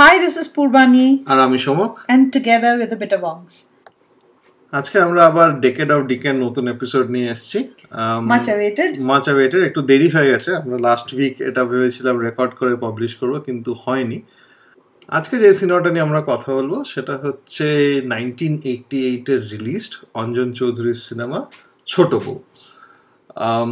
[0.00, 3.54] Hi, this is Purbani, আর আমি সমক। And together with a bit of bongs.
[4.78, 7.60] আজকে আমরা আবার ডেকেড অফ ডিকের নতুন এপিসোড নিয়ে এসেছি।
[8.32, 8.90] Much awaited.
[9.10, 13.34] মাচ অ্যাওয়েটেড একটু দেরি হয়ে গেছে। আমরা লাস্ট উইক এটা ভেবেছিলাম রেকর্ড করে পাবলিশ করব
[13.46, 14.18] কিন্তু হয়নি।
[15.18, 17.66] আজকে যে সিনেমাটা নিয়ে আমরা কথা বলব সেটা হচ্ছে
[18.14, 21.38] নাইনটিন এইটটি এইটের রিলিজড অঞ্জন চৌধুরীর সিনেমা
[21.92, 22.36] ছোট বউ।
[23.48, 23.70] অঞ্জন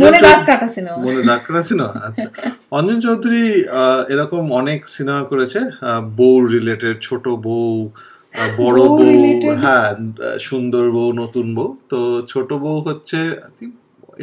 [0.00, 2.28] মনে দাগ কাটা সিনেমা মনে দাগ করা সিনেমা আচ্ছা।
[2.76, 3.44] অঞ্জন চৌধুরী
[4.12, 5.60] এরকম অনেক সিনেমা করেছে
[6.18, 7.74] বউ রিলেটেড ছোট বউ
[8.60, 9.88] বড় বউ বউ হ্যাঁ
[10.48, 11.98] সুন্দর বউ নতুন বউ। তো
[12.32, 13.18] ছোট বউ হচ্ছে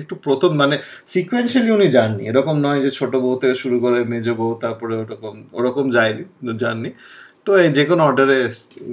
[0.01, 0.75] একটু প্রথম মানে
[1.13, 5.35] সিকুয়েন্সিয়ালি উনি যাননি। এরকম নয় যে ছোট বউ থেকে শুরু করে মেজ বউ তারপরে ওরকম
[5.59, 6.23] ওরকম যায়নি
[6.63, 6.89] যাননি।
[7.45, 8.39] তো এই যে কোনো অর্ডারে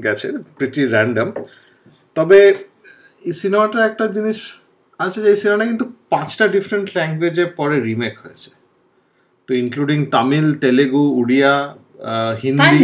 [0.05, 0.27] গেছে
[0.57, 1.29] প্রিটি র্যান্ডাম
[2.17, 2.39] তবে
[3.23, 4.39] এই সিনেমাটার একটা জিনিস
[5.13, 8.51] যে এই সিনেমাটা কিন্তু পাঁচটা ডিফারেন্ট ল্যাঙ্গুয়েজে পরে রিমেক হয়েছে।
[9.49, 11.55] তো including Tamil Telugu Oriya
[12.43, 12.79] Hindi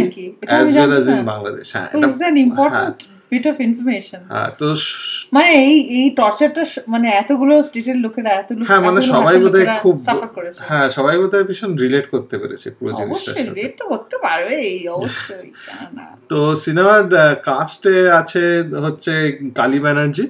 [0.51, 1.87] as well as in Bangladesh হ্যাঁ
[2.47, 2.99] important
[3.31, 4.21] bit of information.
[4.33, 4.67] হ্যাঁ তো
[5.35, 10.29] মানে এই এই টর্চারটা মানে এতগুলো স্টেটের লোকেরা এতগুলো হ্যাঁ মানে সবাই বোধহয় খুব suffer
[10.37, 14.53] করেছে। হ্যাঁ সবাই বোধহয় ভীষণ রিলেট করতে পেরেছে পুরো জিনিসটার অবশ্যই রেট তো করতে পারবে
[14.71, 15.49] এই অবশ্যই
[16.31, 17.01] তো সিনেমার
[17.49, 18.43] কাস্টে আছে
[18.85, 19.13] হচ্ছে
[19.59, 20.25] কালী ব্যানার্জি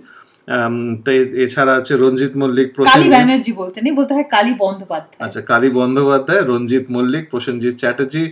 [1.43, 6.41] এছাড়া আছে রঞ্জিত মল্লিক কালী ব্যানার্জি বলতে নেই বলতে হয় কালী বন্দ্যোপাধ্যায়। আচ্ছা কালী বন্দ্যোপাধ্যায়
[6.51, 8.23] রঞ্জিত মল্লিক প্রসেনজিৎ চ্যাটার্জি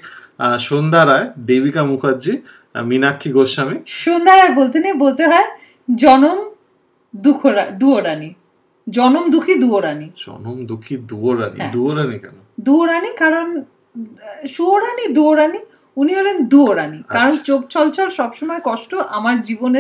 [0.70, 2.34] সন্ধ্যা রায় দেবিকা মুখার্জি
[2.92, 5.48] মীনাক্ষী গোস্বামী। সন্ধ্যা রায় বলতে নেই বলতে হয়
[5.90, 6.40] জনম
[7.14, 8.30] দুঃখরা দুয়োরানী।
[8.88, 12.36] জনম দুঃখী দুয়োরানী। সনম দুঃখী দুয়োরানী। হ্যাঁ। দুয়োরানী কেন?
[12.68, 13.48] দুয়োরানী কারণ
[14.56, 15.60] সুয়োরানী দুয়োরানী
[15.98, 19.74] উনি হলেন দুয়োরানী। কারণ আচ্ছা। চোখ ছলছল সবসময় কষ্ট আমার জীবন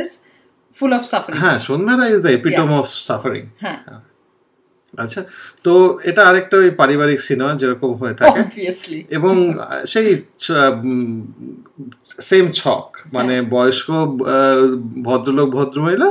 [0.77, 3.79] ফুল অফ সাফারিং হ্যাঁ Sandhya Roy is the epitome of suffering হ্যাঁ।
[4.93, 5.21] আচ্ছা
[5.65, 5.73] তো
[6.03, 8.39] এটা আরেকটা ওই পারিবারিক সিনেমা যেরকম হয়ে থাকে।
[9.17, 9.35] এবং
[9.85, 10.07] সেই
[12.21, 14.61] সেম ছক মানে বয়স্ক আহ,
[15.01, 16.09] ভদ্রলোক ভদ্রমহিলা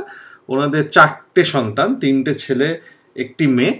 [0.49, 2.69] ওনাদের চারটে সন্তান তিনটে ছেলে
[3.17, 3.75] একটি মেয়ে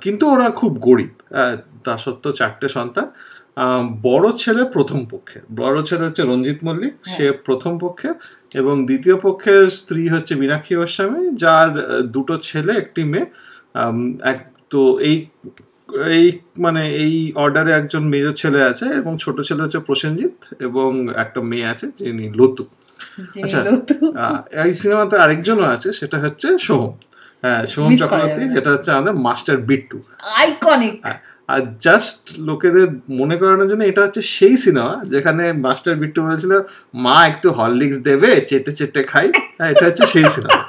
[0.00, 1.12] কিন্তু ওরা খুব গরিব
[1.84, 3.06] তা সত্ত্বেও চারটে সন্তান।
[4.02, 8.14] বড় ছেলে প্রথম পক্ষের। বড় ছেলে হচ্ছে রঞ্জিত মল্লিক সে প্রথম পক্ষের।
[8.54, 11.70] এবং দ্বিতীয় পক্ষের স্ত্রী হচ্ছে মীনাক্ষী গোস্বামী যার
[12.02, 13.26] দুটো ছেলে একটি মেয়ে।
[14.22, 14.38] এক
[14.70, 15.16] তো এই
[16.10, 16.26] এই
[16.58, 21.66] মানে এই অর্ডারে একজন মেয়ে ছেলে আছে এবং ছোট ছেলে হচ্ছে প্রসেনজিৎ এবং একটা মেয়ে
[21.66, 22.64] আছে যিনি লতু।
[23.44, 23.60] আচ্ছা।
[24.64, 26.92] এই সিনেমাতে আরেকজনও আছে সেটা হচ্ছে সোহম।
[27.42, 29.98] হ্যাঁ সোহম চক্রবর্তী যেটা হচ্ছে আমাদের মাস্টার বিট্টু।
[30.40, 31.18] আইকনিক হ্যাঁ,
[31.54, 32.86] আর জাস্ট লোকেদের
[33.20, 36.52] মনে করানোর জন্য এটা হচ্ছে সেই সিনেমা যেখানে মাস্টার বিট্টু বলেছিল,
[37.04, 39.26] মা একটু হরলিক্স দেবে, চেটে চেটে খাই।
[39.58, 40.60] হ্যাঁ এটা হচ্ছে সেই সিনেমা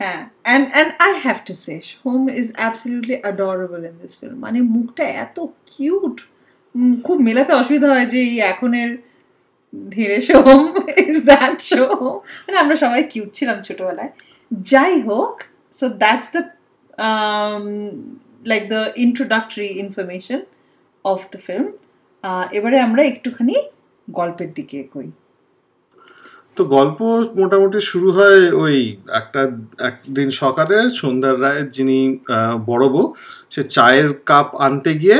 [0.00, 1.74] হ্যাঁ and and I have to say
[2.06, 5.36] home is absolutely adorable in this film মানে মুখটা এত
[5.72, 6.16] কিউট
[7.06, 8.90] খুব মেলাতে অসুবিধা হয় যে এই এখনের
[9.94, 10.62] ধীরে সোম
[11.04, 11.84] ইজ দ্যাট শো
[12.44, 14.12] মানে আমরা সবাই কিউট ছিলাম ছোটবেলায়।
[14.72, 15.34] যাই হোক
[15.78, 16.42] so that's the
[18.50, 20.40] like the introductory information
[21.12, 21.68] of the film
[22.56, 23.56] এবারে আমরা একটুখানি
[24.18, 25.08] গল্পের দিকে এগোই।
[26.56, 26.98] তো গল্প
[27.40, 28.76] মোটামুটি শুরু হয় ওই
[29.20, 29.40] একটা,
[29.90, 31.98] একদিন সকালে সন্ধ্যার রায় যিনি
[32.70, 33.04] বড় বউ,
[33.52, 35.18] সে চায়ের কাপ আনতে গিয়ে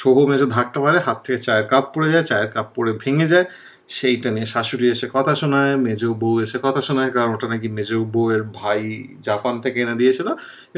[0.00, 3.46] সোহম এসে ধাক্কা মারে, হাত থেকে চায়ের কাপ পড়ে যায়, চায়ের কাপ পড়ে ভেঙে যায়।
[3.88, 7.90] সেইটা নিয়ে শাশুড়ি এসে কথা শোনায় মেজ বউ এসে কথা শোনায় কারণ ওটা নাকি মেজ
[8.14, 8.80] বউয়ের ভাই
[9.22, 10.28] জাপান থেকে এনে দিয়েছিল।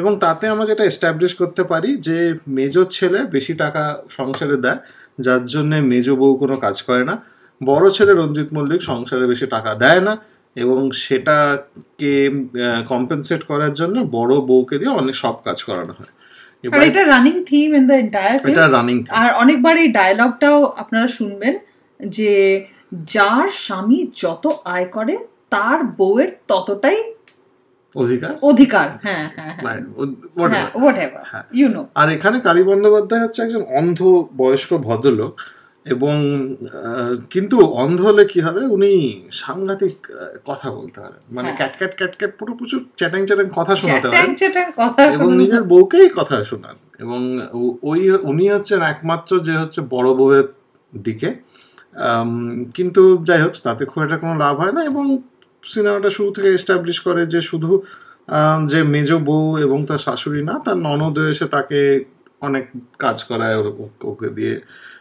[0.00, 2.18] এবং তাতে আমরা যেটা এস্টাবলিশ করতে পারি যে
[2.58, 3.82] মেজ ছেলে বেশি টাকা
[4.18, 4.80] সংসারে দেয়
[5.20, 7.14] যার জন্যে মেজ বউ কোনো কাজ করে না।
[7.60, 10.14] বড় ছেলে রঞ্জিত মল্লিক সংসারে বেশি টাকা দেয় না
[10.56, 12.12] এবং সেটাকে
[12.88, 16.12] কম্পেনসেট করার জন্য বড় বউকে দিয়ে অনেক সব কাজ করানো হয়।
[16.64, 21.54] আর এটা running theme in the entire এটা রানিং আর অনেকবার এই ডায়লগটাও আপনারা শুনবেন
[22.00, 22.30] যে
[22.92, 25.18] যার স্বামী যত আয় করে
[25.50, 26.98] তার বউয়ের ততটাই
[27.96, 28.36] অধিকার?
[28.42, 29.80] অধিকার। হ্যাঁ হ্যাঁ হ্যাঁ।
[30.76, 35.40] Whatever। হ্যাঁ হ্যাঁ। ইউ নো আর এখানে কালী বন্দ্যোপাধ্যায় হচ্ছে একজন অন্ধ বয়স্ক ভদ্রলোক
[35.86, 36.14] এবং
[37.30, 38.60] কিন্তু অন্ধ হলে কি হবে?
[38.66, 40.06] উনি সাংঘাতিক
[40.46, 44.34] কথা বলতে পারেন। মানে। ক্যাট ক্যাট ক্যাট ক্যাট পুরো প্রচুর চ্যাটাং চ্যাটাং কথা শোনাতে পারেন।
[45.12, 47.20] এবং নিজের বউকেই কথা শোনান। এবং
[47.82, 50.44] ওই উনি হচ্ছেন একমাত্র যে হচ্ছে বড় বউয়ের
[50.94, 51.49] দিকে।
[52.74, 55.04] কিন্তু যাই হোক তাতে খুব একটা কোনো লাভ হয় না এবং
[55.64, 57.70] সিনেমাটা শুরু থেকে এস্টাবলিশ করে যে শুধু
[58.66, 61.80] যে মেজ বউ এবং তার শাশুড়ি না তার ননদ এসে তাকে
[62.40, 62.64] অনেক
[62.98, 63.56] কাজ করায়
[64.04, 64.54] ওকে দিয়ে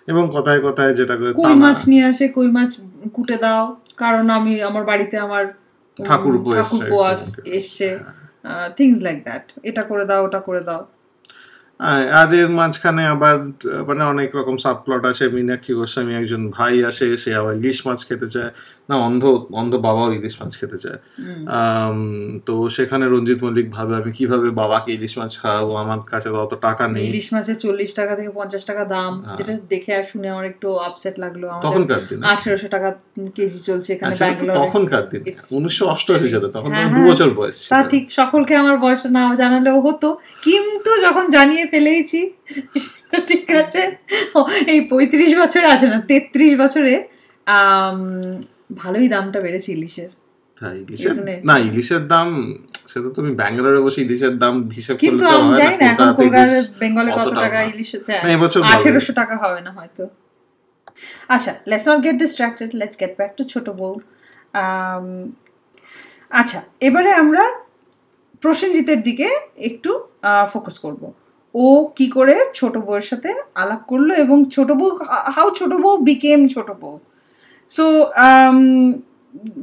[0.07, 2.71] এবং কথায় কথায় যেটা করে কই মাছ নিয়ে আসে কই মাছ
[3.13, 3.63] কুটে দাও
[3.97, 5.45] কারণ আমি আমার বাড়িতে আমার
[5.99, 6.97] ঠাকুর ঠাকুরপো
[7.57, 7.87] এসছে,
[8.77, 10.81] থিংস লাইক দ্যাট এটা করে দাও ওটা করে দাও।
[11.79, 13.35] আর এর মাঝখানে আবার
[13.89, 18.27] মানে অনেক রকম সাবপ্লট আছে। মীনাক্ষী গোস্বামী একজন ভাই আসে সে আবার ইলিশ মাছ খেতে
[18.35, 18.51] চায়।
[18.89, 19.23] না অন্ধ
[19.61, 20.99] অন্ধ বাবাও ইলিশ মাছ খেতে চায়।
[22.47, 25.73] তো সেখানে রঞ্জিত মল্লিক ভাবে আমি কীভাবে বাবাকে ইলিশ মাছ খাওয়াবো?
[25.83, 29.53] আমার কাছে তো অত টাকা নেই। ইলিশ মাছের চল্লিশ টাকা থেকে পঞ্চাশ টাকা দাম যেটা
[29.73, 32.89] দেখে আর শুনে আমার একটু আপসেট লাগল। তখনকার দিন। আঠেরোশো টাকা
[33.37, 35.21] কেজি চলছে এখানে ব্যাঙ্গালোরে তখনকার দিন।
[35.57, 39.23] উনিশশো অষ্টআশি সালে তখন হ্যাঁ, দু হ্যাঁ। বছর বয়স তা ঠিক সকলকে আমার বয়স না
[39.41, 40.07] জানালেও হতো।
[40.47, 42.21] কিন্তু যখন জানিয়ে ফেলেইছি।
[43.29, 43.81] ঠিক আছে?
[44.73, 46.93] এই পঁয়ত্রিশ বছরে আছে না তেত্রিশ বছরে
[48.81, 50.11] ভালোই দামটা বেড়েছে ইলিশের?
[51.49, 52.29] না ইলিশের দাম
[52.91, 57.27] সেটা তুমি ব্যাঙ্গালোরে বসে ইলিশের দাম হিসাব কিন্তু আমি জানি না এখন ইলিশ বেঙ্গলে কত
[57.43, 57.89] টাকা। ইলিশ
[58.73, 60.03] আঠেরোশো টাকা হবে না হয়তো।
[61.35, 63.93] আচ্ছা let's not get distracted let's get back to ছোট বউ।
[66.39, 67.43] আচ্ছা এবারে আমরা
[68.43, 69.27] প্রসেনজিতের দিকে
[69.69, 69.91] একটু
[70.53, 71.01] ফোকাস করব।
[71.55, 71.65] ও
[71.97, 73.29] কি করে ছোট বউয়ের সাথে
[73.61, 74.89] আলাপ করল এবং ছোট বউ,
[75.35, 76.95] হাউ ছোট বউ বিকেম ছোট বউ।
[77.71, 77.85] সো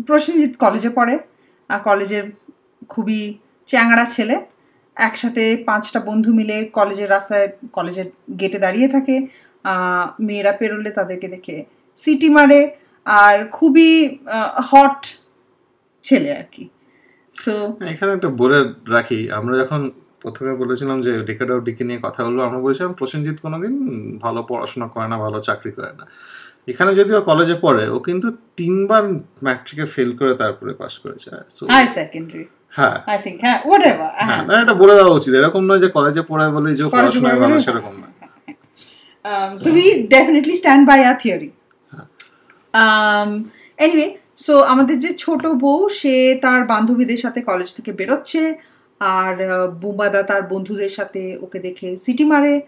[0.06, 1.15] প্রসেনজিৎ কলেজে পড়ে।
[1.71, 2.25] আর কলেজের
[2.93, 3.21] খুবই
[3.69, 4.37] চ্যাংড়া ছেলে।
[4.97, 7.47] একসাথে পাঁচটা বন্ধু মিলে কলেজের রাস্তায়
[7.77, 8.09] কলেজের
[8.41, 9.17] গেটে দাঁড়িয়ে থাকে।
[10.27, 11.56] মেয়েরা পেরোলে তাদেরকে দেখে
[11.99, 12.61] সিটি মারে।
[13.06, 13.91] আর খুবই
[14.71, 15.00] হট
[16.05, 16.65] ছেলে আর কি।
[17.35, 17.55] সো
[17.93, 18.59] এখানে একটা বলে
[18.97, 19.81] রাখি, আমরা যখন
[20.26, 23.75] প্রথমে বলেছিলাম যে ডেকাড অফ ডিকে নিয়ে কথা বলব আমরা বলেছিলাম প্রসেনজিৎ কোনোদিন
[24.19, 26.06] ভালো পড়াশোনা করে না ভালো চাকরি করে না।
[26.69, 29.12] এখানে যদিও কলেজে পড়ে ও কিন্তু তিনবার
[29.44, 31.31] ম্যাট্রিকে ফেল করে তারপরে পাস করেছে।
[31.70, 36.52] হাই সেকেন্ডারি হ্যাঁ। আই হ্যাঁ হ্যাঁ এটা বলে দেওয়া উচিত। এরকম নয় যে কলেজে পড়ায়
[36.52, 38.17] বলে যে ও কলেজে পড়াশোনায় পড়ে ভালো বলে- সেরকম না
[39.25, 39.52] Um.
[44.44, 48.55] Um, আমাদের যে ছোট বউ সে তার বান্ধবীদের সাথে কলেজ থেকে বেরোচ্ছে।
[49.00, 52.60] আর আহ, বুম্বাদা তার বন্ধুদের সাথে ওকে দেখে সিটি মারে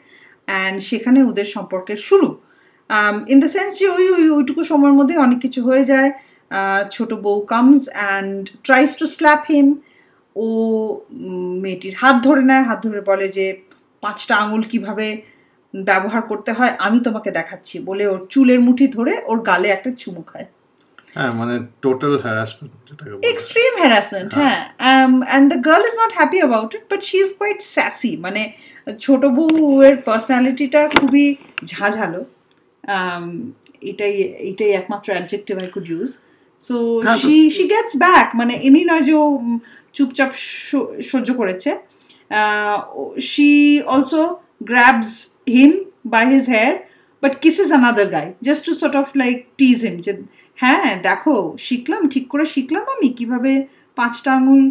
[0.47, 2.29] অ্যান্ড সেখানে ওদের সম্পর্কের শুরু।
[3.29, 6.11] ইন দ্য সেন্স যে ওই ওই ওইটুকু সময়ের মধ্যে অনেক কিছু হয়ে যায়।
[6.91, 9.67] ছোট বউ comes and tries to slap him
[10.37, 10.47] ও
[11.65, 13.47] মেয়েটির হাত ধরে নেয়। হাত ধরে বলে যে
[14.01, 15.07] পাঁচটা আঙুল কীভাবে
[15.75, 16.73] ব্যবহার করতে হয়?
[16.79, 20.47] আমি তোমাকে দেখাচ্ছি। বলে ওর চুলের মুঠি ধরে ওর গালে একটা চুমু খায়।
[21.17, 22.73] হ্যাঁ মানে টোটাল হ্যারাসমেন্ট
[23.33, 24.61] এক্সট্রিম হ্যারাসমেন্ট হ্যাঁ।
[25.29, 28.43] And the girl is not happy about it but she is quite sassy মানে
[29.01, 31.27] ছোট বউয়ের পার্সোনালিটিটা খুবই
[31.73, 32.21] ঝাঝালো।
[32.85, 33.25] Um,
[33.91, 34.15] এটাই
[34.51, 36.11] এটাই একমাত্র adjective I could use
[36.61, 36.77] so
[37.23, 39.27] she she gets back মানে এমনি নয় যে ও
[39.97, 40.31] চুপচাপ
[41.11, 41.71] সহ্য করেছে।
[43.31, 43.51] She
[43.95, 44.23] also
[44.71, 45.13] grabs
[45.55, 45.73] him
[46.15, 46.75] by his hair
[47.23, 50.13] but kisses another guy just to sort of like tease him যে
[50.63, 53.53] হ্যাঁ দেখো শিখলাম ঠিক করে শিখলাম আমি কীভাবে
[53.99, 54.63] পাঁচটা আঙুল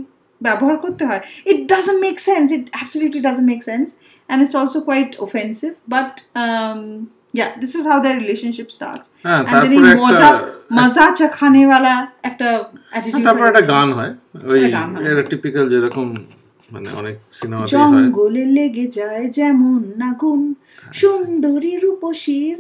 [0.42, 4.80] ব্যবহার করতে হয়। It doesn't make sense it absolutely doesn't make sense and it's also
[4.88, 6.12] quite offensive but
[7.80, 9.06] is how their relationship starts.
[9.26, 10.30] হ্যাঁ and then এই মজা
[10.80, 11.94] মজা চাখানে वाला
[12.30, 12.48] একটা
[12.98, 14.12] attitude তারপর একটা গান হয়
[14.52, 16.08] ওই হয়। এর টিপিক্যাল যেরকম
[16.74, 20.42] মানে অনেক সিনেমাতে হয়। জঙ্গলে লেগে যায় যেমন নাগুন
[21.02, 22.58] সুন্দরী রূপসীর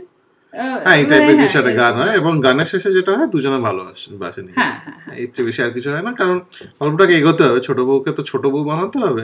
[0.53, 4.07] হ্যাঁ এই টাইপের কিছু একটা গান হয় এবং গানের শেষে যেটা হয় দুজনে ভালোবাসে
[4.59, 6.37] হ্যাঁ হ্যাঁ হ্যাঁ। এর চেয়ে বেশি আর কিছু হয় না কারণ
[6.79, 9.23] গল্পটাকে এগোতে হবে ছোট বউকে তো ছোট বউ বানাতে হবে।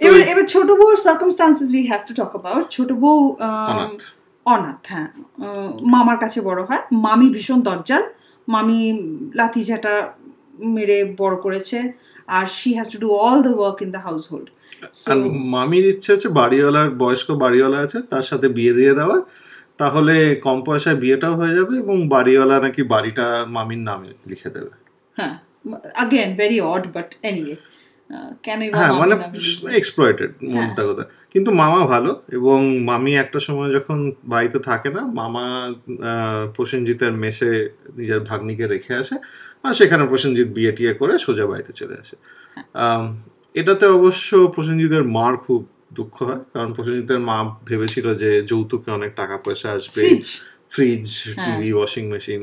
[0.00, 3.18] এবার এবার ছোট বউর circumstances we have to talk about ছোট বউ
[4.46, 5.08] অনাথ। হ্যাঁ।
[5.94, 8.04] মামার কাছে বড় হয়। মামি ভীষণ দরজাল
[8.48, 8.78] মামি
[9.38, 9.94] লাথি ঝাঁটা
[10.74, 11.78] মেরে বড় করেছে।
[12.36, 14.02] আর she has to do all the work in the
[14.32, 14.48] household
[15.54, 19.20] মামির ইচ্ছে হচ্ছে বাড়িওয়ালার বয়স্ক বাড়িওয়ালা আছে তার সাথে বিয়ে দিয়ে দেওয়ার।
[19.78, 20.14] তাহলে
[20.46, 24.72] কম পয়সায় বিয়েটাও হয়ে যাবে এবং বাড়িওয়ালা নাকি বাড়িটা মামির নামে লিখে দেবে।
[25.16, 25.34] হ্যাঁ
[26.02, 27.56] again very odd but anyway
[28.78, 29.14] হ্যাঁ মানে
[29.80, 32.58] এক্সপ্লয়েটেড মোদ্দা কথা। কিন্তু মামা ভালো এবং
[32.90, 33.98] মামি একটা সময় যখন
[34.32, 35.44] বাড়িতে থাকে না মামা
[36.56, 37.50] প্রসেনজিতের মেসে
[37.98, 39.16] নিজের ভাগ্নিকে রেখে আসে
[39.64, 42.16] আর সেখানে প্রসেনজিৎ বিয়ে টিয়ে করে সোজা বাড়িতে চলে আসে।
[43.54, 45.60] এটাতে অবশ্য প্রসেনজিতের মার খুব
[45.94, 50.00] দুঃখ হয় কারণ প্রসেনজিতের মা ভেবেছিল যে যৌতুকে অনেক টাকা পয়সা আসবে।
[50.70, 52.42] ফ্রিজ হ্যাঁ। TV washing machine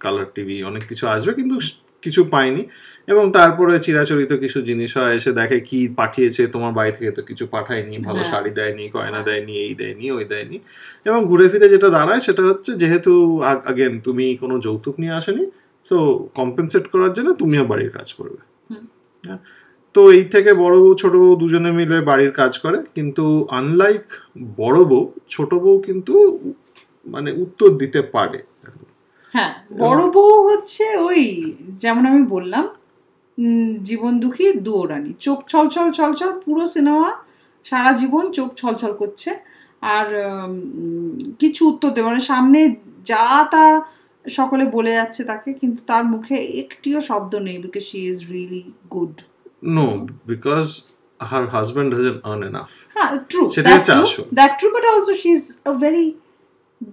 [0.00, 1.56] colour TV অনেক কিছু আসবে কিন্তু
[2.02, 2.62] কিছু পাইনি
[3.08, 7.44] এবং তারপরে চিরাচরিত কিছু জিনিস হয় এসে দেখে কি পাঠিয়েছে তোমার বাড়ি থেকে তো কিছু
[7.46, 10.56] পাঠায়নি ভালো হ্যাঁ। শাড়ি দেয়নি গয়না দেয়নি এই দেয়নি ওই দেয়নি।
[11.04, 13.12] এবং ঘুরে ফিরে যেটা দাঁড়ায় সেটা হচ্ছে যেহেতু
[13.64, 15.44] আগেন তুমি কোনো যৌতুক নিয়ে আসেনি
[15.86, 15.96] তো
[16.34, 18.40] কম্পেনসেট করার জন্য তুমিও বাড়ির কাজ করবে।
[19.26, 19.38] হ্যাঁ।
[19.94, 23.24] তো এই থেকে বড় বউ ছোট বউ দুজনে মিলে বাড়ির কাজ করে। কিন্তু
[23.58, 24.04] আনলাইক
[24.60, 26.14] বড় বউ ছোট বউ কিন্তু
[27.06, 28.40] মানে উত্তর দিতে পারে।
[29.34, 31.22] হ্যাঁ বড় বউ হচ্ছে ওই
[31.82, 32.64] যেমন আমি বললাম
[33.88, 37.10] জীবন দুঃখী দৌড়ানি চোখ ছল ছল ছল ছল পুরো সিনেমা
[37.66, 39.30] সারা জীবন চোখ ছলছল করছে।
[39.96, 40.06] আর
[41.38, 42.60] কিছু উত্তর দেবে মানে সামনে
[43.10, 43.64] যা তা
[44.24, 48.62] সকলে বলে যাচ্ছে তাকে কিন্তু তার মুখে একটিও শব্দ নেই because she is really
[48.94, 49.14] good
[49.76, 49.86] no
[50.30, 50.66] because
[51.20, 55.30] her husband doesn't earn enough হ্যাঁ ট্রু সেটাই হচ্ছে আসল। That true but also she
[55.38, 56.06] is a very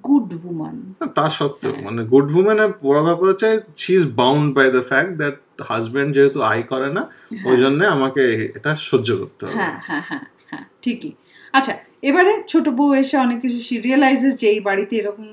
[0.08, 0.76] good woman
[1.18, 3.50] তা সত্ত্বেও মানে গুড উমেনের বড় ব্যাপার হচ্ছে
[3.82, 5.38] she is bound by the fact that
[5.70, 7.04] husband যেহেতু আই করে না
[7.50, 8.24] ওই জন্য আমাকে
[8.58, 11.12] এটা সহ্য করতে হবে। হ্যাঁ হ্যাঁ হ্যাঁ হ্যাঁ ঠিকই।
[11.58, 11.74] আচ্ছা
[12.10, 15.28] এবারে ছোট বউ এসে অনেক কিছু সে রিয়েলাইজেস যে এই বাড়িতে এরকম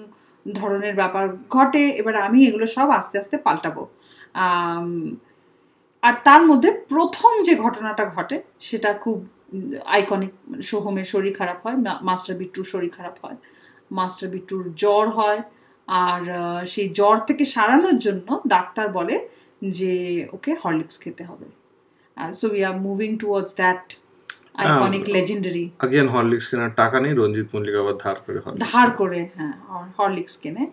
[0.47, 1.25] ধরনের ব্যাপার
[1.57, 3.83] ঘটে এবার আমি এগুলো সব আস্তে আস্তে পাল্টাবো।
[4.45, 4.89] আম,
[6.03, 9.17] আর তার মধ্যে প্রথম যে ঘটনাটা ঘটে সেটা খুব
[9.87, 13.37] আইকনিক সোহমের শরীর খারাপ হয় মাস্টার বিট্টুর শরীর খারাপ হয়।
[13.91, 15.41] মাস্টার বিট্টুর জ্বর হয়
[15.89, 16.23] আর
[16.67, 19.17] সেই জ্বর থেকে সারানোর জন্য ডাক্তার বলে
[19.79, 19.93] যে
[20.33, 21.47] ওকে হরলিক্স খেতে হবে।
[22.39, 23.83] So we are moving towards that
[24.63, 29.55] iconic legendary again Horlicks কেনার টাকা নেই রঞ্জিত মল্লিক আবার ধার করে ধার করে হ্যাঁ
[29.99, 30.65] হরলিক্স কেনে।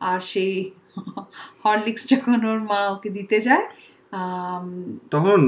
[0.00, 0.52] আর সেই
[1.64, 3.64] হরলিক্স যখন ওর মা ওকে দিতে যায়
[5.10, 5.40] তখন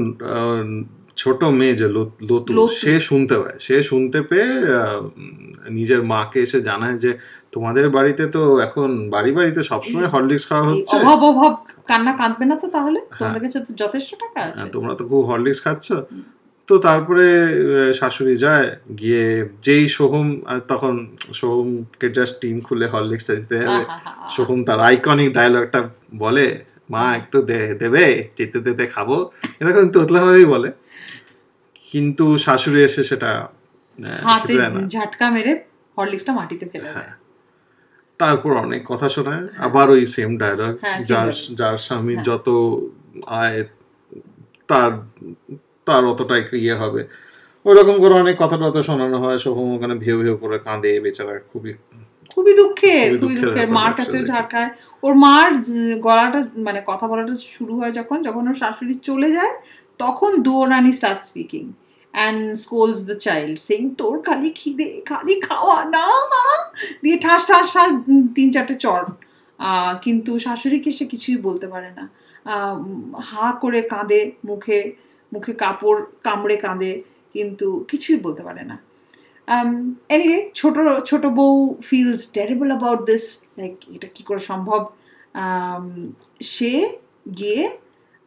[1.21, 4.49] ছোট মেয়ে যে লতু। সে শুনতে পায়। সে শুনতে পেয়ে
[5.77, 7.11] নিজের মাকে এসে জানায় যে
[7.51, 10.95] তোমাদের বাড়িতে তো এখন বাড়ি বাড়িতে সবসময় হরলিক্স খাওয়া হচ্ছে?
[10.97, 11.53] অভাব অভাব
[11.89, 12.99] কান্না কাঁদবে না তো তাহলে?
[13.19, 15.87] তোমাদের কাছে যথেষ্ট টাকা আছে। হ্যাঁ, তোমরা তো খুব হরলিক্স খাচ্ছ।
[16.69, 17.25] তো তারপরে
[17.99, 19.25] শাশুড়ি যায় গিয়ে
[19.61, 20.27] যেই সোহম
[20.67, 20.93] তখন
[21.33, 23.83] সোহমকে জাস্ট টিন খুলে হরলিক্সটা দিতে হবে।
[24.35, 25.79] সোহম তার আইকনিক ডায়লগটা
[26.15, 26.47] বলে
[26.89, 27.41] মা একটু
[27.79, 29.09] দেবে যেতে যেতে খাব।
[29.59, 30.71] এরকম তোতলা ভাবেই বলে।
[31.91, 33.47] কিন্তু শাশুড়ি এসে সেটা
[34.23, 34.53] হাতে
[34.87, 35.59] ঝাটকা মেরে
[35.97, 37.11] হরলিক্সটা মাটিতে ফেলে দেয়।
[38.19, 42.47] তারপর অনেক কথা শোনায়। আবার ওই সেম ডায়লগ হ্যাঁ, যার যার স্বামী হ্যাঁ। যত
[43.27, 43.63] আয়
[44.67, 44.91] তার
[45.85, 47.07] তার অতটাই ইয়ে হবে।
[47.65, 51.73] ওইরকম করে অনেক কথা টথা শোনানো হয়। সোহম ওখানে ভেউ ভেউ করে কাঁদে বেচারা খুবই
[52.39, 54.69] খুবই দুঃখের খুবই দুঃখের মার কাছে। ঝাড়কায়
[55.03, 55.49] ওর মার
[55.99, 59.53] গলাটা মানে কথা বলাটা শুরু হয় যখন যখন ওর শাশুড়ি চলে যায়
[59.97, 61.71] তখন দুয়োরানি start speaking
[62.13, 66.05] and scolds the child Singh তোর খালি খিদে খালি খাওয়া না
[67.03, 67.89] দিয়ে ঠাস ঠাস ঠাস
[68.35, 68.75] তিন চারটে
[69.59, 72.09] আহ, কিন্তু শাশুড়িকে সে কিছুই বলতে পারে না।
[73.29, 74.93] হা করে কাঁদে মুখে
[75.33, 77.01] মুখে কাপড় কামড়ে কাঁদে
[77.33, 78.77] কিন্তু কিছুই বলতে পারে না।
[80.09, 80.75] এনিওয়ে ছোট
[81.05, 81.53] ছোট বউ
[81.89, 83.25] feels terrible about this
[83.59, 84.81] like এটা কী করে সম্ভব?
[85.43, 85.85] Um,
[86.53, 86.71] সে
[87.37, 87.61] গিয়ে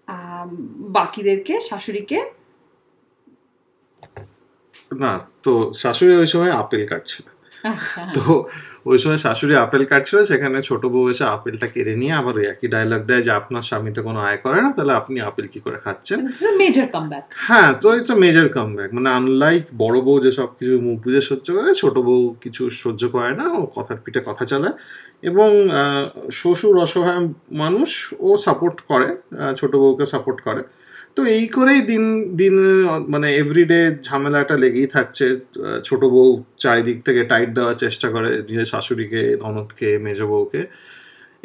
[0.08, 0.50] um,
[0.96, 2.18] বাকিদেরকে শাশুড়িকে
[5.02, 5.12] না
[5.42, 7.26] তো শাশুড়ি ওই সময় আপেল কাটছিল।
[8.14, 8.24] তো
[8.86, 12.68] ওই সময় শাশুড়ি আপেল কাটছিল সেখানে ছোট বউ এসে আপেলটা কেড়ে নিয়ে আবার ওই একই
[12.68, 15.78] ডায়লগ দেয় যে আপনার স্বামী তো কোনো আয় করে না তাহলে আপনি আপেল কি করে
[15.78, 16.18] খাচ্ছেন?
[16.58, 20.74] মেজর কামব্যাক হ্যাঁ তো ইটস আ মেজর কামব্যাক মানে আনলাইক বড় বউ যে সব কিছু
[20.80, 24.74] মুখ বুঝে সহ্য করে ছোট বউ কিছু সহ্য করে না ও কথার পিঠে কথা চালায়
[25.22, 25.50] এবং
[26.32, 27.90] শ্বশুর অসহায় মানুষ
[28.20, 29.08] ও সাপোর্ট করে
[29.56, 30.62] ছোট বউকে সাপোর্ট করে।
[31.16, 32.04] তো এই করেই দিন
[32.36, 32.54] দিন
[33.08, 35.26] মানে এভরিডে ঝামেলাটা লেগেই থাকছে।
[35.84, 36.28] ছোট বউ
[36.58, 40.62] চারিদিক থেকে টাইট দেওয়ার চেষ্টা করে নিজের শাশুড়িকে ননদকে মেজ বউকে।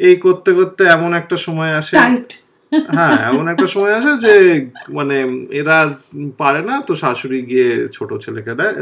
[0.00, 1.96] এই করতে করতে এমন একটা সময় আসে।
[2.96, 4.34] হ্যাঁ এমন একটা সময় আসে যে
[4.88, 5.16] মানে
[5.50, 5.90] এরা আর
[6.38, 8.74] পারে না। তো শাশুড়ি গিয়ে ছোট ছেলেকে দেয়।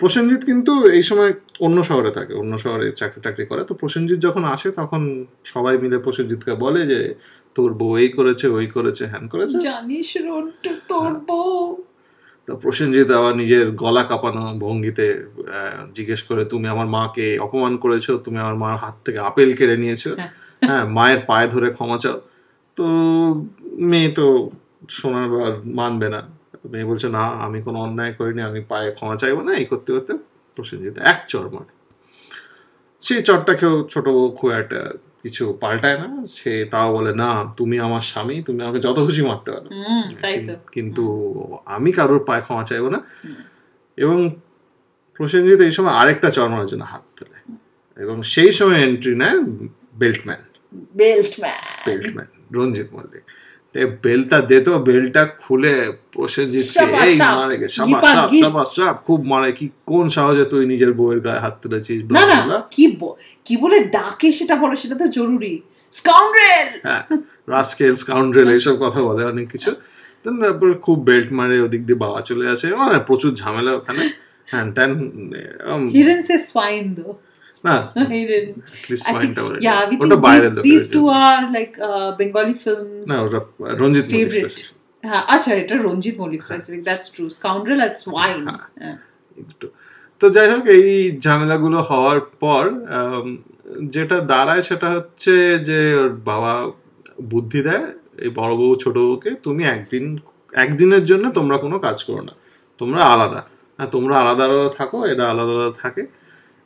[0.00, 4.44] প্রসেনজিৎ কিন্তু এই সময় অন্য শহরে থাকে অন্য শহরে চাকরি টাকরি করে। তো প্রসেনজিৎ যখন
[4.44, 5.00] আসে তখন
[5.44, 7.00] সবাই মিলে প্রসেনজিৎকে বলে যে
[7.56, 9.56] তোর বউ এই করেছে ওই করেছে হ্যান করেছে?
[9.68, 11.82] জানিস রন্টু তোর বউ।
[12.48, 15.06] তো প্রসেনজিৎ আবার নিজের গলা কাঁপানো ভঙ্গিতে
[15.96, 18.06] জিজ্ঞেস করে তুমি আমার মাকে অপমান করেছ?
[18.24, 20.10] তুমি আমার মার হাত থেকে আপেল কেড়ে নিয়েছো?
[20.20, 20.32] হ্যাঁ।
[20.68, 22.18] হ্যাঁ মায়ের পায়ে ধরে ক্ষমা চাও।
[22.76, 22.84] তো
[23.90, 24.26] মেয়ে তো
[24.88, 25.28] শোনার
[25.80, 26.20] মানবে না।
[26.72, 30.12] মেয়ে বলছে না আমি কোনো অন্যায় করিনি আমি পায়ে ক্ষমা চাইব না। এই করতে করতে
[30.56, 31.72] প্রসেনজিৎ এক চর মারে।
[33.02, 34.80] সেই চরটা কেউ ছোট বউ খুব একটা
[35.22, 39.50] কিছু পাল্টায় না সে তাও বলে না তুমি আমার স্বামী তুমি আমাকে যত খুশি মারতে
[39.52, 39.68] পারো।
[40.72, 41.04] কিন্তু
[41.64, 43.00] আমি কারোর পায়ে ক্ষমা চাইব না।
[43.96, 44.30] এবং
[45.16, 47.38] প্রসেনজিৎ এই সময় আরেকটা চর মারার জন্য হাত তোলে।
[48.02, 49.40] এবং সেই সময় এন্ট্রি নেয়
[49.94, 50.42] বেল্টম্যান
[50.96, 53.22] বেল্টম্যান বেল্টম্যান রঞ্জিত মল্লিক।
[53.74, 59.52] বেলটা দে তো বেলটা খুলে প্রসেনজিৎকে এই মারে গে সাবাস সাপ সাবাস সাপ খুব মারে
[59.52, 62.98] কি কোন সাহসে তুই নিজের বউয়ের গায়ে হাত তুলেছিস না না। কি
[63.46, 66.68] কি বলে ডাকে সেটা বলো সেটা তো জরুরি। স্কাউন্ড্রেল!
[66.82, 67.02] হ্যাঁ
[67.48, 69.70] রাস্কেল স্কাউন্ড্রেল এইসব কথা বলে অনেক কিছু।
[70.24, 74.10] তারপর খুব বেল্ট মারে ওদিক দিয়ে বাবা চলে আসে। মানে প্রচুর ঝামেলা ওখানে।
[74.46, 74.90] হ্যান ত্যান
[77.70, 78.56] um, He didn't.
[78.72, 83.08] At least I think, ফাইনটা yeah, we think these, these two are like uh, Bengali films.
[83.24, 83.40] ওটা
[83.82, 84.60] রঞ্জিত favorite.
[85.04, 88.40] হ্যাঁ আচ্ছা এটা Ranjit Mallick specific that's true scoundrel R swine
[90.20, 90.88] তো যাই হোক এই
[91.24, 92.64] ঝামেলাগুলো হওয়ার পর
[93.94, 95.34] যেটা দাঁড়ায় সেটা হচ্ছে
[95.68, 96.52] যে ওর বাবা
[97.32, 97.86] বুদ্ধি দেয়
[98.24, 100.04] এই বড় বউ ছোট বউকে তুমি একদিন
[100.64, 102.34] একদিনের জন্য তোমরা কোনো কাজ করো না
[102.80, 103.40] তোমরা আলাদা।
[103.78, 106.02] হ্যাঁ তোমরা আলাদা আলাদা থাকো এরা আলাদা আলাদা থাকে।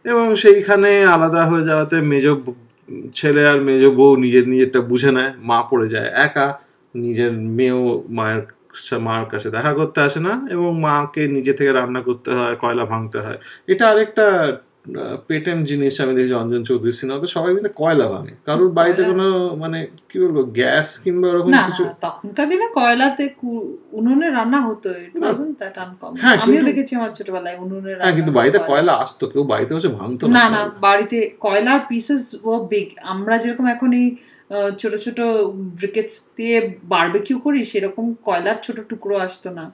[0.04, 2.26] এবং সেইখানে আলাদা হয়ে যাওয়াতে মেজ
[3.14, 6.46] ছেলে আর মেজ বউ নিজের নিজেরটা বুঝে নেয়, মা পড়ে যায় একা,
[6.94, 7.82] নিজের মেয়েও
[8.18, 8.42] মায়ের
[9.06, 13.18] মার কাছে দেখা করতে আসে না এবং মাকে নিজে থেকে রান্না করতে হয়, কয়লা ভাঙতে
[13.24, 13.38] হয়।
[13.72, 14.26] এটা আরেকটা
[15.28, 19.26] পেটেন্ট জিনিস আমি দেখি অঞ্জন চৌধুরী সিনেমাতে সবাই মিলে কয়লা ভাঙে। কারোর বাড়িতে কোনো
[19.62, 21.84] মানে কি বলব গ্যাস কিংবা ওরকম কিছু?
[22.06, 23.24] তখনকার দিনে কয়লাতে
[23.98, 24.88] উনুনে রান্না হতো
[26.24, 30.22] হ্যাঁ, আমিও দেখেছি আমার ছোটবেলায় উনুনে হ্যাঁ কিন্তু বাড়িতে কয়লা। আসতো কেউ বাড়িতে বসে ভাঙতো
[30.36, 34.06] না না বাড়িতে কয়লার পিসেস ও বিগ আমরা যেরকম এখন এই
[34.80, 35.18] ছোট ছোট
[35.78, 36.56] ব্রিকেটস দিয়ে
[36.94, 39.64] বারবেকিউ করি সেরকম কয়লার ছোট টুকরো আসতো না।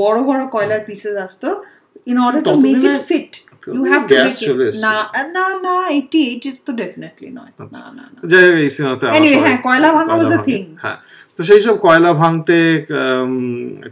[0.00, 1.48] বড় বড় কয়লার পিসেস আসতো।
[2.10, 3.32] In order to make it fit
[4.86, 4.94] না
[5.36, 9.38] না না এইটি এইটি তো ডেফিনেটলি নয়। না না না যাই হোক এই সিনেমাতে Anyway,
[9.44, 10.64] হ্যাঁ, কয়লা ভাঙা কয়লা ভাঙে। thing.
[10.82, 10.98] হ্যাঁ।
[11.36, 12.58] তো সেই সব কয়লা ভাঙতে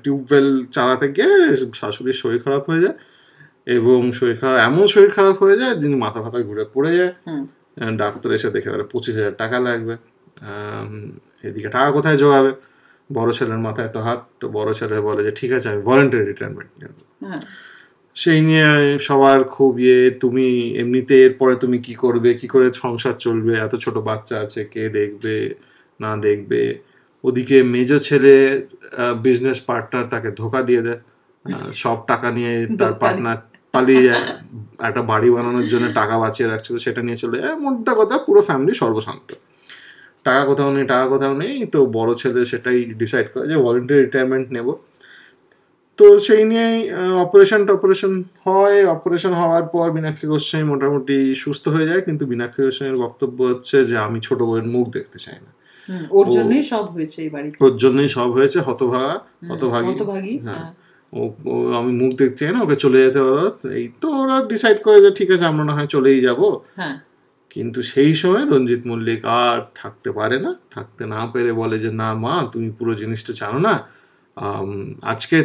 [0.02, 1.30] টিউবওয়েল চালাতে গিয়ে
[1.80, 2.96] শাশুড়ির শরীর খারাপ হয়ে যায়
[3.66, 7.12] এবং শরীর খারাপ এমন শরীর খারাপ হয়ে যায় যিনি মাথা ফাথা ঘুরে পড়ে যায়।
[7.96, 9.94] ডাক্তার এসে দেখে বলে পঁচিশ হাজার টাকা লাগবে।
[11.44, 12.52] এদিকে টাকা কোথায় জোগাবে?
[13.10, 16.70] বড় ছেলের মাথায় তো হাত তো বড় ছেলে বলে যে ঠিক আছে আমি ভলেন্টারি রিটায়ারমেন্ট
[16.80, 17.40] নেব। হ্যাঁ।
[18.22, 18.68] সেই নিয়ে
[19.06, 20.46] সবার খুব ইয়ে তুমি
[20.82, 22.30] এমনিতে এরপরে তুমি কি করবে?
[22.40, 23.52] কি করে সংসার চলবে?
[23.66, 25.34] এত ছোট বাচ্চা আছে কে দেখবে?
[26.00, 26.62] না দেখবে?
[27.24, 28.34] ওদিকে মেজ ছেলে
[29.24, 31.00] বিজনেস পার্টনার তাকে ধোকা দিয়ে দেয়।
[31.82, 33.38] সব টাকা নিয়ে তার পার্টনার
[33.74, 34.22] পালিয়ে যায়।
[34.88, 38.72] একটা বাড়ি বানানোর জন্য টাকা বাঁচিয়ে রাখছিল সেটা নিয়ে চলে যায়। মোদ্দা কথা পুরো ফ্যামিলি
[38.82, 39.28] সর্বশান্ত।
[40.26, 44.46] টাকা কোথাও নেই টাকা কোথাও নেই তো বড় ছেলে সেটাই ডিসাইড করে যে ভলেন্টারি রিটায়ারমেন্ট
[44.56, 44.68] নেব।
[45.98, 46.78] তো সেই নিয়েই
[47.24, 48.12] অপারেশন টপারেশন
[48.46, 53.76] হয়। অপারেশন হওয়ার পর মীনাক্ষী গোস্বামী মোটামুটি সুস্থ হয়ে যায়। কিন্তু মীনাক্ষী গোস্বামীর বক্তব্য হচ্ছে
[53.90, 55.50] যে আমি ছোট বউয়ের মুখ দেখতে চাই না।
[56.18, 59.14] ওর জন্যই সব হয়েছে এই বাড়িতে। ওর জন্যই সব হয়েছে হতভাগা
[59.50, 60.70] হতভাগী। হতভাগী হ্যাঁ। হ্যাঁ।
[61.12, 61.20] ও
[61.52, 63.44] ও আমি মুখ দেখতে চাই না ওকে চলে যেতে পারো
[63.78, 66.40] এই তো ওরা ডিসাইড করে যে ঠিক আছে আমরা না হয় চলেই যাব।
[66.78, 66.96] হ্যাঁ।
[67.50, 72.08] কিন্তু সেই সময় রঞ্জিত মল্লিক আর থাকতে পারে না। থাকতে না পেরে বলে যে না
[72.24, 73.74] মা তুমি পুরো জিনিসটা জানো না।
[75.12, 75.38] আজকে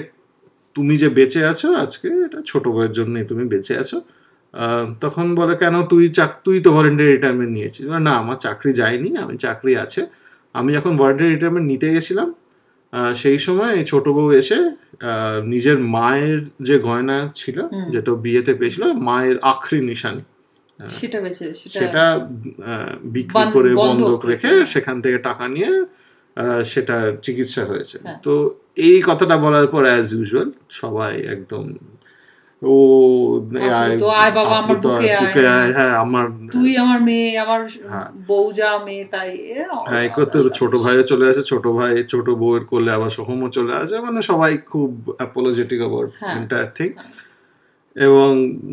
[0.76, 3.98] তুমি যে বেঁচে আছো আজকে এটা ছোট বউয়ের জন্যই তুমি বেঁচে আছো
[5.04, 7.84] তখন বলে কেন তুই চাক তুই তো ভলেন্টারি রিটায়ারমেন্ট নিয়েছিস?
[8.08, 10.02] না আমার চাকরি যায়নি আমি চাকরি আছে।
[10.60, 12.30] আমি যখন ভলেন্টারি রিটায়ারমেন্ট নিতে গেছিলাম
[13.22, 14.60] সেই সময় এই ছোট বউ এসে
[15.54, 17.58] নিজের মায়ের যে গয়না ছিল
[17.94, 20.24] যেটা বিয়েতে পেয়েছিল মায়ের আখরি নিশানি
[21.76, 22.04] সেটা
[23.16, 25.72] বিক্রি করে বন্ধক রেখে। সেখান থেকে টাকা নিয়ে
[26.66, 28.34] সেটা চিকিৎসা হয়েছে হ্যাঁ। তো
[28.88, 31.64] এই কথাটা বলার পর অ্যাজ ইউজুয়াল সবাই একদম
[32.62, 32.76] ও
[33.74, 33.96] আয়
[34.32, 35.10] বাবা, আমার বুকে
[35.50, 39.30] আয়। হ্যাঁ আমার তুই আমার মেয়ে আমার হ্যাঁ। বউজা মেয়ে তাই
[39.90, 40.06] হ্যাঁ
[40.60, 44.52] ছোট ভাইও চলে আসে ছোট ভাই ছোট বউয়ের করলে আবার সোহমও চলে আসে মানে সবাই
[44.72, 46.90] খুব অ্যাপোলজেটিক অ্যাবাউট। এন্টায়ার থিং
[47.96, 48.30] এবং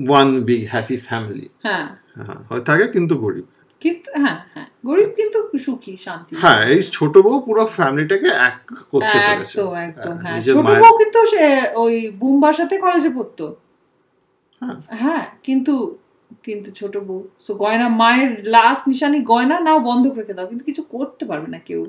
[0.09, 1.87] ওয়ান বিগ হ্যাপি ফ্যামিলি হ্যাঁ
[2.19, 3.47] হ্যাঁ হয়ে থাকে কিন্তু গরিব
[3.83, 8.57] কিন্তু হ্যাঁ হ্যাঁ গরিব কিন্তু সুখী শান্তি। হ্যাঁ এই ছোট বউ পুরো ফ্যামিলিটাকে এক
[8.93, 11.19] করতে পেরেছে। একদম একদম হ্যাঁ, হ্যাঁ ছোট বউ কিন্তু
[11.75, 13.47] ওই বুম্বার সাথে কলেজে পড়তো।
[14.61, 15.75] হ্যাঁ। হ্যাঁ কিন্তু
[16.45, 20.83] কিন্তু ছোট বউ। সো গয়না মায়ের লাস্ট নিশানি গয়না নাও বন্ধক রেখে দাও। কিন্তু কিছু
[20.95, 21.83] করতে পারবে না কেউ।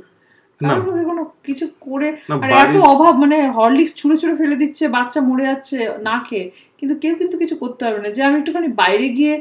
[1.06, 2.08] কোনো কিছু করে
[2.44, 6.46] আর এত অভাব মানে হরলিক্স ছুঁড়ে ছুঁড়ে ফেলে দিচ্ছে বাচ্চা মরে যাচ্ছে না খেয়ে।
[6.80, 9.34] কিন্তু কেউ কিন্তু কিছু করতে পারবে না। যে আমি একটুখানি বাইরে গিয়ে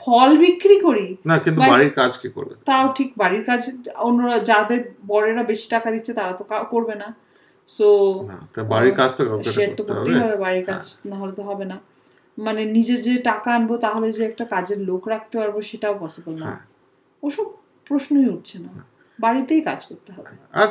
[0.00, 2.54] ফল বিক্রি করি না কিন্তু বাড়ির কাজ কি করবে?
[2.64, 3.60] তাও ঠিক বাড়ির কাজ
[3.96, 7.08] অন্যরা যাদের বড়েরা বেশি টাকা দিচ্ছে তারা তো করবে না।
[7.68, 7.88] সো
[8.68, 11.78] বাড়ির কাজ তো সে তো করতে করতেই হবে বাড়ির কাজ না হলে তো হবে না।
[12.38, 16.46] মানে নিজে যে টাকা আনব তাহলে যে একটা কাজের লোক রাখতে পারব সেটাও পসিবল না।
[16.46, 16.62] হ্যাঁ।
[17.22, 17.46] ওসব
[17.86, 18.70] প্রশ্নই উঠছে না।
[19.20, 20.68] বাড়িতেই কাজ করতে হবে। আর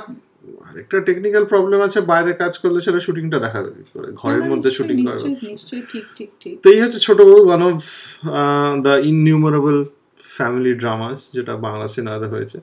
[0.68, 5.06] আরেকটা টেকনিক্যাল প্রবলেম আছে বাইরে কাজ করলে সেটা শুটিংটা দেখাবে কি করে ঘরের মধ্যে শুটিং
[6.64, 7.78] তো এই হচ্ছে ছোট one of
[8.82, 9.86] the innumerable
[10.20, 12.62] family dramas যেটা বাংলা সিনেমাতে হয়েছে।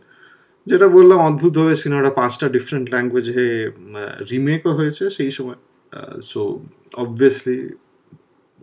[0.66, 3.70] যেটা বললাম অদ্ভুতভাবে সিনেমাটা পাঁচটা ডিফারেন্ট ল্যাঙ্গুয়েজে
[4.30, 5.58] রিমেকও হয়েছে সেই সময়।
[6.22, 6.60] সো
[6.94, 7.68] অবভিয়াসলি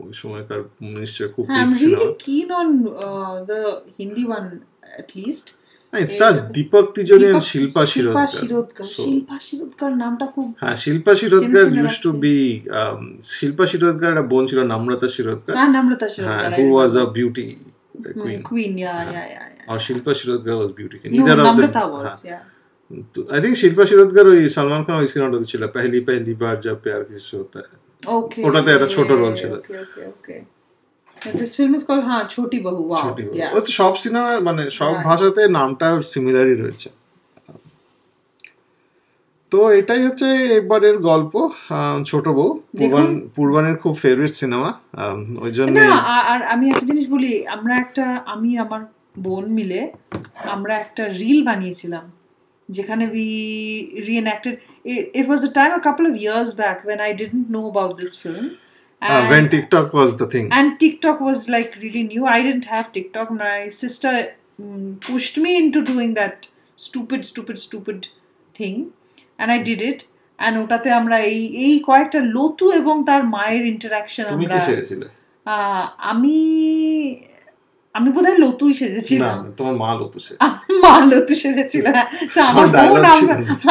[0.04, 1.88] ওই সময়কার নিশ্চয় খুব হ্যাঁ big cinema.
[1.88, 2.70] Really keen on
[3.46, 3.62] the
[4.00, 4.24] Hindi
[7.52, 9.36] Shilpa Shirodkar Shilpa
[10.04, 10.26] নামটা
[10.62, 11.12] হ্যাঁ Shilpa
[11.80, 12.36] use to be
[13.24, 14.60] Shilpa Shirodkar একটা বোন ছিল
[16.28, 16.48] হ্যাঁ
[17.16, 17.46] বিউটি
[19.80, 20.12] শিল্পা
[20.78, 20.98] বিউটি
[23.62, 23.82] শিল্পা
[24.32, 27.36] ওই সালমান খান ওই সিনেমাটা ছিল। পেহলি পেহলি বার যা প্যার কিছু
[28.48, 29.52] ওটাতে একটা ছোট রোল ছিল।
[31.22, 33.24] This film is called হ্যাঁ ছোটি বহু wow ছোটি
[33.58, 36.90] তো সব সিনেমা মানে সব ভাষাতে নামটা সিমিলারই রয়েছে।
[39.52, 41.34] তো এটাই হচ্ছে এবারের গল্প
[42.06, 44.70] ছোট বউ। পূর্বান পূর্বানের খুব ফেভারিট সিনেমা
[45.42, 45.76] ওই জন্য
[46.28, 48.82] আর- আমি একটা জিনিস বলি আমরা একটা আমি আমার
[49.20, 49.82] বোন মিলে
[50.46, 52.06] আমরা একটা রিল বানিয়েছিলাম
[52.70, 53.28] যেখানে we
[54.08, 54.56] reenacted
[55.16, 57.92] it was a time a couple of years back when I didn't know about
[59.02, 62.24] this film when TikTok was the thing and TikTok was like really new.
[62.28, 63.28] I didn't have TikTok.
[63.32, 64.14] My sister
[64.60, 66.36] mm, pushed me into doing that
[66.78, 68.00] stupid, stupid, stupid
[68.56, 68.78] thing,
[69.40, 70.00] and I did it.
[70.40, 74.56] And ওটাতে আমরা এই এই কয়েকটা লতু এবং তার মায়ের interaction আমরা
[76.12, 76.36] আমি
[77.96, 80.18] আমি বোধহয় লতুই সেজেছিলাম তোমার মা লতো
[80.84, 82.08] মা লতু সেজেছিল হ্যাঁ।
[82.50, 83.04] আমার বোন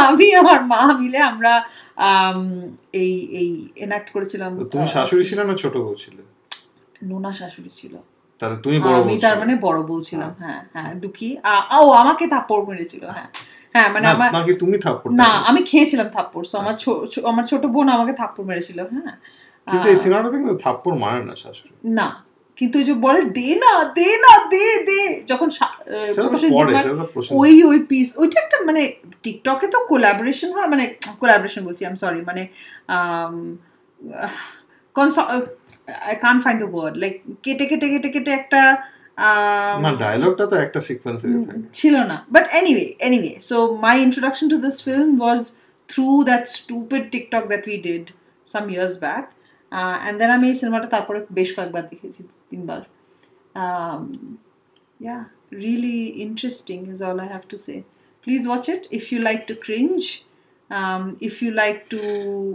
[0.08, 1.68] আমি আমার মা মিলে আমরা আম,
[2.92, 6.22] এই এই এনাক্ট করেছিলাম তুমি শাশুড়ি ছিলে না ছোট বউ ছিলে?
[7.06, 7.96] নোনা শাশুড়ি ছিল।
[8.38, 11.90] তাহলে তুমি বড় বউ আমি তার মানে বড় বউ ছিলাম হ্যাঁ। হ্যাঁ দুঃখী। আ- ও
[11.92, 13.28] আমাকে থাপ্পড় মেরেছিল হ্যাঁ।
[13.74, 17.44] হ্যাঁ মানে আমার নাকি তুমি থাপ্পড় না আমি খেয়েছিলাম থাপ্পড় so আমার ছো- ছো- আমার
[17.44, 19.16] ছোট বোন আমাকে থাপ্পড় মেরেছিল হ্যাঁ।
[19.66, 19.96] কিন্তু এই
[20.30, 22.08] কিন্তু থাপ্পড় মারে না শাশুড়ি। না
[22.60, 25.48] কিন্তু ওই যে বলে দে না দে না দে দে। যখন
[27.40, 28.82] ওই ওই পিস ওইটা একটা মানে
[29.24, 30.84] টিকটকে তো কোলাবোরেশন হয় মানে
[31.20, 32.42] কোলাবোরেশন বলছি আই এম সরি মানে
[36.08, 38.62] I can find the word like কেটে কেটে কেটে কেটে একটা
[39.84, 41.26] না ডায়লগটা তো একটা সিকোয়েন্সে
[41.78, 45.40] ছিল না। But anyway anyway so my introduction to this film was
[45.88, 48.04] through that stupid TikTok that we did
[48.52, 49.24] some years back
[50.02, 52.80] and then আমি এই সিনেমাটা তারপরে বেশ কয়েকবার দেখেছি। তিনবার।
[55.00, 55.16] Yeah
[55.62, 57.74] really interesting is all I have to say
[58.24, 59.98] please watch it if you like to cringe
[61.28, 62.00] if you like to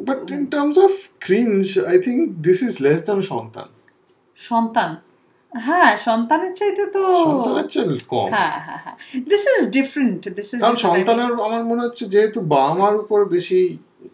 [0.09, 0.93] but in terms of
[1.25, 3.67] cringe I think this is less than Santan
[4.39, 4.91] Santan
[5.53, 8.95] হ্যাঁ সন্তানের চাইতে তো সন্তানের চেয়ে কম। হ্যাঁ হ্যাঁ হ্যাঁ।
[9.31, 13.59] This is different this is কারণ সন্তানের আমার মনে হচ্ছে যেহেতু বাবা মার উপর বেশি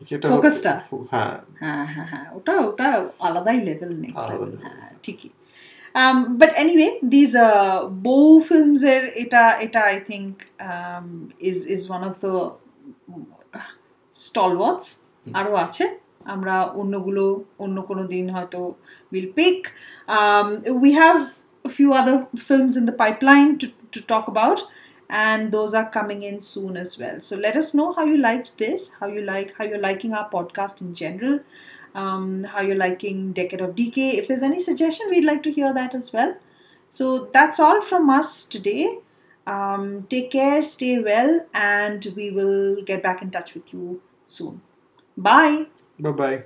[0.09, 0.73] সেটা Focus-টা?
[1.13, 2.87] হ্যাঁ। হ্যাঁ হ্যাঁ হ্যাঁ। ওটা ওটা
[3.27, 4.63] আলাদাই লেভেল নেক্সট লেভেল level.
[4.65, 5.29] হ্যাঁ ঠিকই।
[6.40, 7.32] বাট এনিওয়ে দিজ
[8.08, 10.32] বউ ফিল্মস এর এটা এটা I think
[11.50, 12.32] is is one of the
[14.14, 14.86] stalwarts
[15.40, 15.84] আরও আছে
[16.34, 17.24] আমরা অন্যগুলো
[17.64, 18.60] অন্য কোনো দিন হয়তো
[19.12, 19.58] will pick
[20.82, 21.16] we have
[21.76, 22.16] few other
[22.48, 24.60] films in the pipeline to to talk about
[25.08, 27.20] and those are coming in soon as well.
[27.20, 30.28] So let us know how you liked this, how you like, how you're liking our
[30.28, 31.40] podcast in general,
[31.95, 34.17] um, how you're liking Decade of Decay.
[34.17, 36.35] If there's any suggestion, we'd like to hear that as well.
[36.89, 38.99] So that's all from us today.
[39.47, 44.61] Um, take care, stay well, and we will get back in touch with you soon.
[45.17, 45.67] Bye.
[45.99, 46.43] Bye bye.